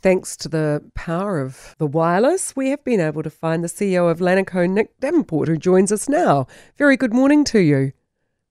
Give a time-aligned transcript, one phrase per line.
[0.00, 4.08] Thanks to the power of the wireless, we have been able to find the CEO
[4.08, 6.46] of Lanaco, Nick Davenport, who joins us now.
[6.76, 7.92] Very good morning to you.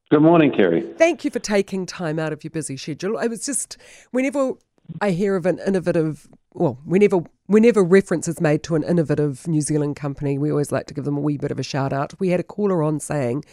[0.10, 0.82] Good morning, Kerry.
[0.98, 3.18] Thank you for taking time out of your busy schedule.
[3.18, 3.78] I was just,
[4.12, 4.56] whenever
[5.00, 9.62] I hear of an innovative, well, whenever whenever reference is made to an innovative New
[9.62, 12.14] Zealand company, we always like to give them a wee bit of a shout out.
[12.20, 13.46] We had a caller on saying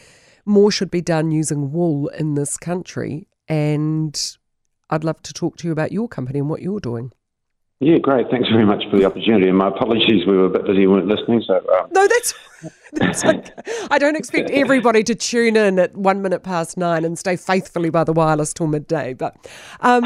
[0.45, 4.37] more should be done using wool in this country, and
[4.91, 7.13] I'd love to talk to you about your company and what you're doing.
[7.81, 8.29] Yeah, great.
[8.31, 9.49] Thanks very much for the opportunity.
[9.49, 11.43] And my apologies, we were a bit busy, weren't listening.
[11.47, 11.89] So um.
[11.93, 12.35] no, that's
[12.93, 13.51] that's okay.
[13.91, 17.91] I don't expect everybody to tune in at one minute past nine and stay faithfully
[17.91, 19.13] by the wireless till midday.
[19.13, 19.37] But
[19.81, 20.05] um,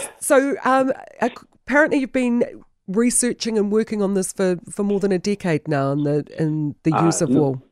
[0.20, 2.44] so um, apparently, you've been
[2.88, 6.74] researching and working on this for, for more than a decade now in the in
[6.82, 7.62] the uh, use uh, of wool.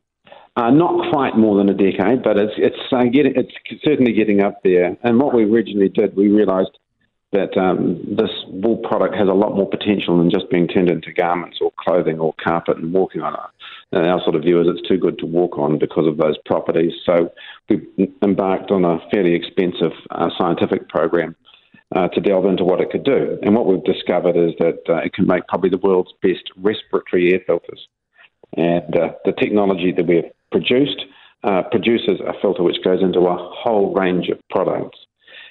[0.57, 3.53] Uh, not quite more than a decade, but it's it's uh, getting it's
[3.85, 4.97] certainly getting up there.
[5.03, 6.79] And what we originally did, we realised
[7.33, 11.13] that um, this wool product has a lot more potential than just being turned into
[11.13, 13.41] garments or clothing or carpet and walking on it.
[13.93, 16.37] And our sort of view is it's too good to walk on because of those
[16.47, 16.93] properties.
[17.05, 17.31] So
[17.69, 17.87] we
[18.23, 21.37] embarked on a fairly expensive uh, scientific program
[21.95, 23.39] uh, to delve into what it could do.
[23.43, 27.33] And what we've discovered is that uh, it can make probably the world's best respiratory
[27.33, 27.89] air filters.
[28.57, 31.05] And uh, the technology that we've produced
[31.45, 34.99] uh, produces a filter which goes into a whole range of products.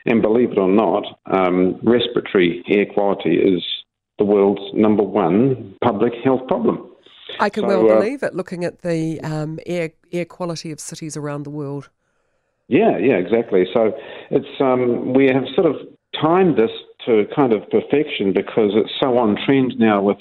[0.07, 3.61] And believe it or not, um, respiratory air quality is
[4.17, 6.89] the world's number one public health problem.
[7.39, 10.79] I can so, well uh, believe it, looking at the um, air air quality of
[10.79, 11.89] cities around the world.
[12.69, 13.65] Yeah, yeah, exactly.
[13.73, 13.93] So
[14.31, 15.75] it's um, we have sort of
[16.21, 16.71] timed this
[17.05, 20.17] to kind of perfection because it's so on trend now with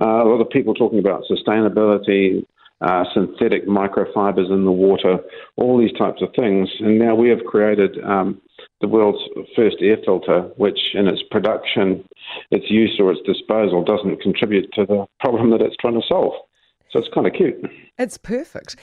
[0.00, 2.44] uh, a lot of people talking about sustainability,
[2.80, 5.18] uh, synthetic microfibers in the water,
[5.56, 6.68] all these types of things.
[6.80, 8.40] And now we have created um,
[8.80, 9.18] the world's
[9.56, 12.04] first air filter, which in its production,
[12.50, 16.34] its use or its disposal doesn't contribute to the problem that it's trying to solve.
[16.90, 17.56] So it's kind of cute.
[17.98, 18.76] It's perfect.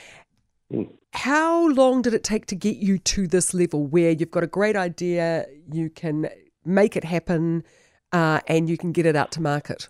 [0.72, 0.90] Mm.
[1.14, 4.48] How long did it take to get you to this level where you've got a
[4.48, 6.28] great idea, you can
[6.66, 7.64] make it happen,
[8.12, 9.88] uh, and you can get it out to market?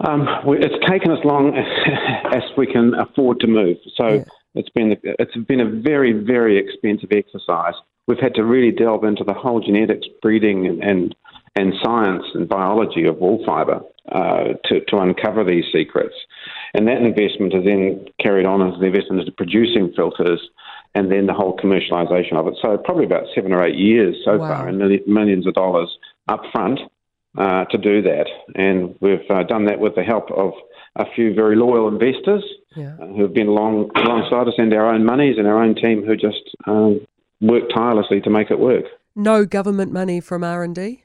[0.00, 1.56] Um, it's taken as long
[2.34, 3.76] as we can afford to move.
[3.96, 4.24] So yeah.
[4.54, 7.74] it's been it's been a very very expensive exercise
[8.06, 11.14] we've had to really delve into the whole genetics, breeding, and and,
[11.56, 13.80] and science and biology of wool fibre
[14.10, 16.14] uh, to to uncover these secrets.
[16.74, 20.40] And that investment is then carried on as the investment into producing filters
[20.94, 22.54] and then the whole commercialisation of it.
[22.60, 24.48] So probably about seven or eight years so wow.
[24.48, 25.88] far, and millions of dollars
[26.28, 26.80] up front
[27.36, 28.26] uh, to do that.
[28.54, 30.52] And we've uh, done that with the help of
[30.96, 32.44] a few very loyal investors
[32.76, 32.94] yeah.
[33.00, 36.04] uh, who have been along, alongside us and our own monies and our own team
[36.04, 37.00] who just um,
[37.42, 38.84] work tirelessly to make it work.
[39.14, 41.04] No government money from R and D.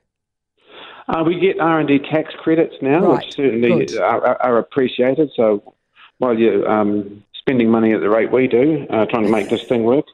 [1.09, 3.25] Uh, we get R and D tax credits now, right.
[3.25, 5.31] which certainly are, are, appreciated.
[5.35, 5.73] So
[6.19, 9.63] while you're um, spending money at the rate we do, uh, trying to make this
[9.63, 10.05] thing work,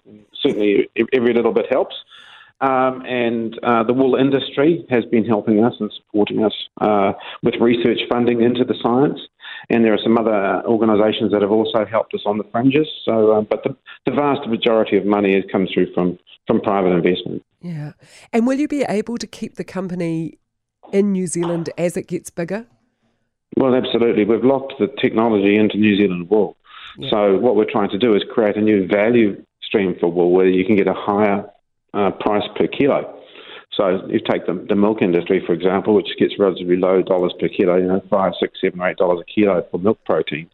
[0.42, 1.96] certainly every little bit helps.
[2.62, 7.56] Um, and uh, the wool industry has been helping us and supporting us uh, with
[7.56, 9.20] research funding into the science.
[9.70, 12.88] And there are some other organisations that have also helped us on the fringes.
[13.06, 13.76] So, uh, but the,
[14.06, 17.42] the vast majority of money has come through from from private investment.
[17.62, 17.94] Yeah,
[18.34, 20.40] and will you be able to keep the company
[20.92, 22.68] in New Zealand as it gets bigger?
[23.56, 24.26] Well, absolutely.
[24.26, 26.58] We've locked the technology into New Zealand wool.
[26.98, 27.10] Yeah.
[27.10, 30.48] So what we're trying to do is create a new value stream for wool where
[30.48, 31.50] you can get a higher
[31.94, 33.23] uh, price per kilo.
[33.76, 37.48] So you take the, the milk industry, for example, which gets relatively low dollars per
[37.48, 40.50] kilo, you know, five, six, seven, or eight dollars a kilo for milk protein.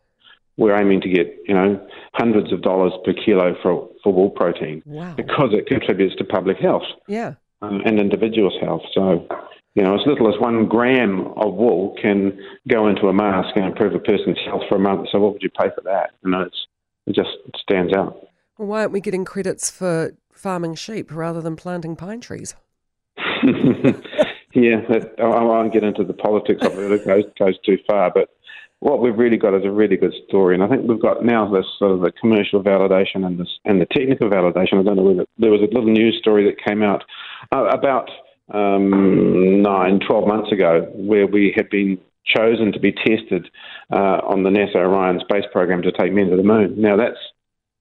[0.57, 4.83] We're aiming to get, you know, hundreds of dollars per kilo for, for wool protein
[4.85, 5.13] wow.
[5.15, 7.35] because it contributes to public health yeah.
[7.61, 8.81] um, and individuals' health.
[8.93, 9.27] So,
[9.75, 12.37] you know, as little as one gram of wool can
[12.67, 15.07] go into a mask and improve a person's health for a month.
[15.11, 16.11] So, what would you pay for that?
[16.23, 16.67] You know, it's,
[17.05, 18.27] it just stands out.
[18.57, 22.55] Well, why aren't we getting credits for farming sheep rather than planting pine trees?
[24.53, 24.81] yeah,
[25.19, 26.91] I, I won't get into the politics of it.
[26.91, 28.11] It goes, goes too far.
[28.13, 28.29] But
[28.79, 31.49] what we've really got is a really good story, and I think we've got now
[31.51, 34.79] this sort of the commercial validation and this and the technical validation.
[34.79, 37.03] I don't know whether there was a little news story that came out
[37.53, 38.09] uh, about
[38.53, 43.49] um, nine, 12 months ago, where we had been chosen to be tested
[43.91, 46.75] uh, on the NASA Orion space program to take men to the moon.
[46.77, 47.19] Now that's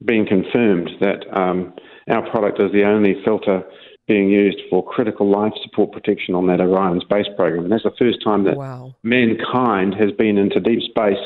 [0.05, 1.75] been confirmed that um,
[2.11, 3.63] our product is the only filter
[4.09, 7.65] being used for critical life support protection on that Orion space program.
[7.65, 8.95] And that's the first time that wow.
[9.03, 11.21] mankind has been into deep space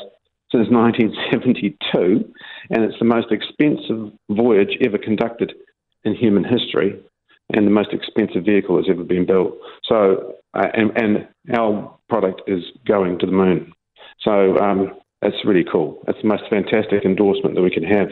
[0.51, 2.33] since 1972.
[2.71, 5.55] And it's the most expensive voyage ever conducted
[6.05, 7.01] in human history.
[7.55, 9.55] and the most expensive vehicle that's ever been built.
[9.85, 13.73] So, uh, and, and our product is going to the moon.
[14.21, 14.93] So um,
[15.23, 16.03] it's really cool.
[16.07, 18.09] That's the most fantastic endorsement that we can have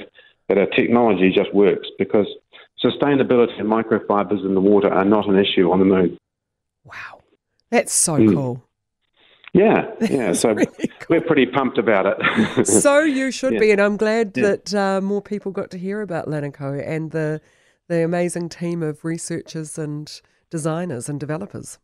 [0.49, 2.27] that our technology just works because
[2.85, 6.19] sustainability and microfibers in the water are not an issue on the moon.
[6.85, 7.21] Wow,
[7.71, 8.33] that's so mm.
[8.33, 8.65] cool.
[9.53, 10.33] Yeah, yeah.
[10.33, 11.07] So really cool.
[11.09, 12.67] we're pretty pumped about it.
[12.67, 13.61] so you should yeah.
[13.61, 14.43] be, and I'm glad yeah.
[14.43, 17.41] that uh, more people got to hear about Lanaco and the
[17.89, 21.79] the amazing team of researchers and designers and developers.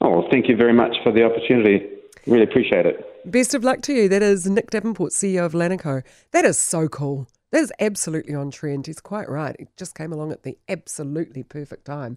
[0.00, 1.86] Oh, thank you very much for the opportunity.
[2.26, 3.06] Really appreciate it.
[3.30, 4.08] Best of luck to you.
[4.08, 6.02] That is Nick Davenport, CEO of Lanaco.
[6.32, 7.28] That is so cool.
[7.52, 8.86] That is absolutely on trend.
[8.86, 9.54] He's quite right.
[9.58, 12.16] It just came along at the absolutely perfect time.